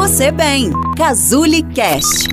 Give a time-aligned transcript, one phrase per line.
[0.00, 0.70] você bem.
[0.96, 2.26] Cazuli Cast.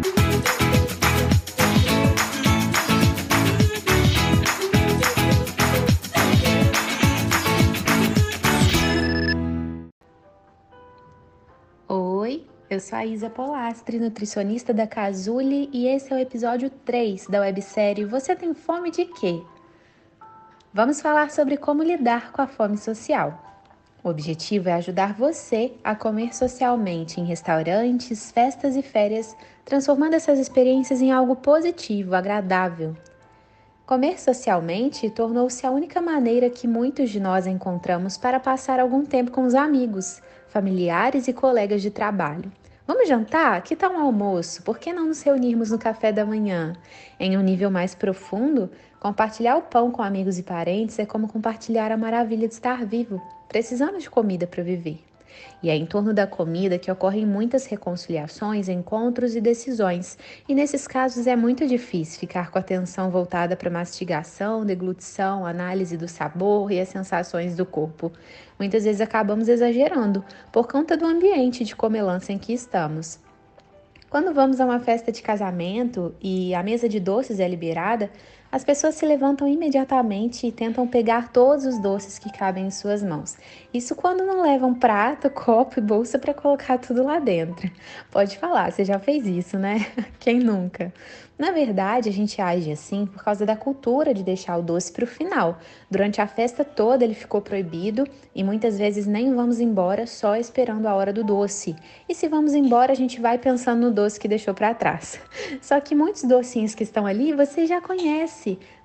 [11.89, 17.27] Oi, eu sou a Isa Polastri, nutricionista da Cazuli, e esse é o episódio 3
[17.27, 19.43] da websérie Você tem fome de quê?
[20.73, 23.56] Vamos falar sobre como lidar com a fome social.
[24.03, 30.39] O objetivo é ajudar você a comer socialmente em restaurantes, festas e férias, transformando essas
[30.39, 32.95] experiências em algo positivo, agradável.
[33.85, 39.31] Comer socialmente tornou-se a única maneira que muitos de nós encontramos para passar algum tempo
[39.31, 42.51] com os amigos, familiares e colegas de trabalho.
[42.85, 43.61] Vamos jantar?
[43.63, 44.61] Que tal um almoço?
[44.63, 46.73] Por que não nos reunirmos no café da manhã?
[47.19, 48.69] Em um nível mais profundo,
[48.99, 53.21] compartilhar o pão com amigos e parentes é como compartilhar a maravilha de estar vivo.
[53.49, 54.99] Precisamos de comida para viver.
[55.61, 60.17] E é em torno da comida que ocorrem muitas reconciliações, encontros e decisões.
[60.47, 65.97] E nesses casos é muito difícil ficar com a atenção voltada para mastigação, deglutição, análise
[65.97, 68.11] do sabor e as sensações do corpo.
[68.59, 73.19] Muitas vezes acabamos exagerando por conta do ambiente de comelança em que estamos.
[74.09, 78.09] Quando vamos a uma festa de casamento e a mesa de doces é liberada,
[78.51, 83.03] as pessoas se levantam imediatamente e tentam pegar todos os doces que cabem em suas
[83.03, 83.37] mãos.
[83.73, 87.69] Isso quando não levam prato, copo e bolsa para colocar tudo lá dentro.
[88.09, 89.85] Pode falar, você já fez isso, né?
[90.19, 90.93] Quem nunca?
[91.37, 95.03] Na verdade, a gente age assim por causa da cultura de deixar o doce para
[95.03, 95.59] o final.
[95.89, 100.87] Durante a festa toda ele ficou proibido e muitas vezes nem vamos embora só esperando
[100.87, 101.75] a hora do doce.
[102.09, 105.19] E se vamos embora, a gente vai pensando no doce que deixou para trás.
[105.61, 108.36] Só que muitos docinhos que estão ali você já conhece.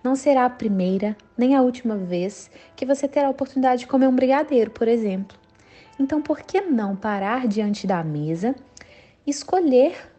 [0.02, 4.06] Não será a primeira nem a última vez que você terá a oportunidade de comer
[4.06, 5.36] um brigadeiro, por exemplo.
[5.98, 8.54] Então, por que não parar diante da mesa,
[9.26, 10.10] escolher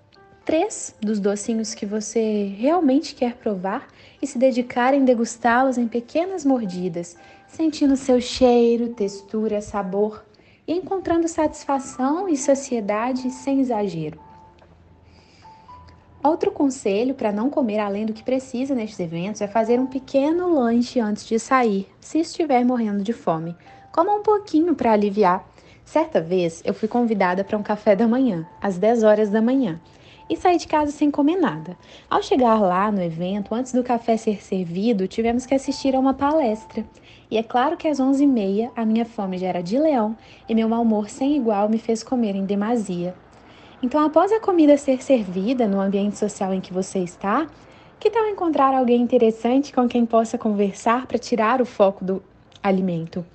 [0.46, 3.88] três dos docinhos que você realmente quer provar
[4.22, 7.18] e se dedicar em degustá-los em pequenas mordidas,
[7.48, 10.24] sentindo seu cheiro, textura, sabor
[10.68, 14.33] e encontrando satisfação e saciedade sem exagero.
[16.24, 20.54] Outro conselho para não comer além do que precisa nestes eventos é fazer um pequeno
[20.54, 23.56] lanche antes de sair, se estiver morrendo de fome.
[23.92, 25.46] Coma um pouquinho para aliviar.
[25.84, 29.82] Certa vez eu fui convidada para um café da manhã, às 10 horas da manhã
[30.30, 31.78] e saí de casa sem comer nada.
[32.10, 36.14] Ao chegar lá no evento, antes do café ser servido, tivemos que assistir a uma
[36.14, 36.86] palestra.
[37.30, 40.16] E é claro que às 11h30 a minha fome já era de leão
[40.48, 43.14] e meu mau humor sem igual me fez comer em demasia.
[43.84, 47.46] Então, após a comida ser servida no ambiente social em que você está,
[48.00, 52.24] que tal encontrar alguém interessante com quem possa conversar para tirar o foco do
[52.64, 53.26] alimento?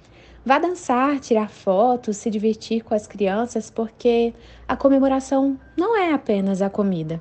[0.47, 4.33] Vá dançar, tirar fotos, se divertir com as crianças, porque
[4.67, 7.21] a comemoração não é apenas a comida.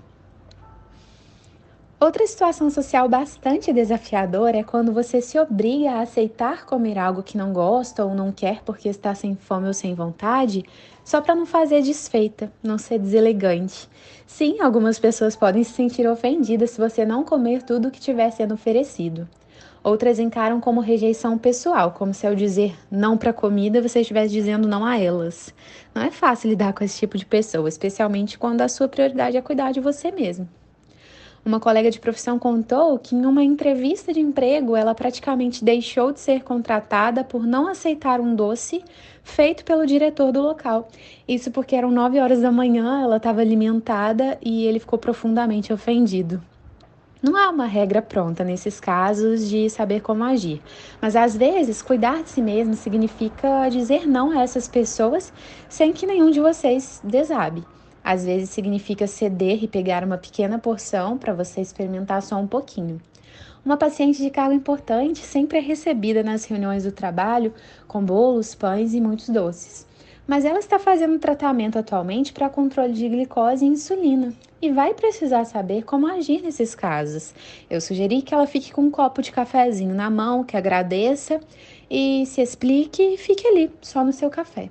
[2.00, 7.36] Outra situação social bastante desafiadora é quando você se obriga a aceitar comer algo que
[7.36, 10.64] não gosta ou não quer porque está sem fome ou sem vontade,
[11.04, 13.90] só para não fazer desfeita, não ser deselegante.
[14.28, 18.30] Sim, algumas pessoas podem se sentir ofendidas se você não comer tudo o que estiver
[18.30, 19.28] sendo oferecido.
[19.84, 24.68] Outras encaram como rejeição pessoal, como se ao dizer não para comida você estivesse dizendo
[24.68, 25.52] não a elas.
[25.96, 29.42] Não é fácil lidar com esse tipo de pessoa, especialmente quando a sua prioridade é
[29.42, 30.48] cuidar de você mesmo.
[31.48, 36.20] Uma colega de profissão contou que em uma entrevista de emprego ela praticamente deixou de
[36.20, 38.84] ser contratada por não aceitar um doce
[39.24, 40.90] feito pelo diretor do local.
[41.26, 46.44] Isso porque eram 9 horas da manhã, ela estava alimentada e ele ficou profundamente ofendido.
[47.24, 50.62] Não há uma regra pronta nesses casos de saber como agir,
[51.02, 55.32] mas às vezes cuidar de si mesmo significa dizer não a essas pessoas
[55.70, 57.64] sem que nenhum de vocês desabe.
[58.10, 63.02] Às vezes significa ceder e pegar uma pequena porção para você experimentar só um pouquinho.
[63.66, 67.54] Uma paciente de cargo importante sempre é recebida nas reuniões do trabalho
[67.86, 69.86] com bolos, pães e muitos doces
[70.28, 75.46] mas ela está fazendo tratamento atualmente para controle de glicose e insulina e vai precisar
[75.46, 77.34] saber como agir nesses casos.
[77.70, 81.40] Eu sugeri que ela fique com um copo de cafezinho na mão, que agradeça
[81.90, 84.70] e se explique e fique ali, só no seu café.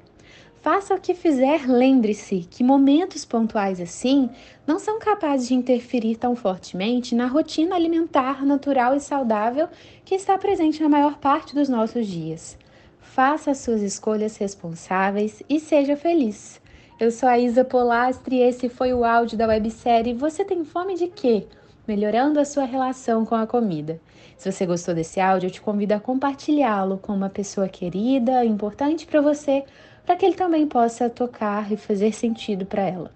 [0.67, 4.29] Faça o que fizer, lembre-se que momentos pontuais assim
[4.67, 9.69] não são capazes de interferir tão fortemente na rotina alimentar natural e saudável
[10.05, 12.59] que está presente na maior parte dos nossos dias.
[12.99, 16.61] Faça as suas escolhas responsáveis e seja feliz.
[16.99, 20.97] Eu sou a Isa Polastri e esse foi o áudio da websérie Você tem fome
[20.97, 21.47] de quê?
[21.87, 24.01] Melhorando a sua relação com a comida.
[24.37, 29.07] Se você gostou desse áudio, eu te convido a compartilhá-lo com uma pessoa querida, importante
[29.07, 29.65] para você,
[30.07, 33.11] para que ele também possa tocar e fazer sentido para ela.